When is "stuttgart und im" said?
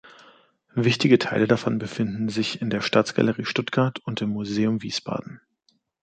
3.45-4.29